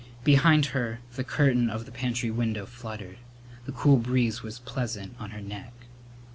[0.23, 3.19] Behind her the curtain of the pantry window fluttered.
[3.67, 5.73] The cool breeze was pleasant on her neck.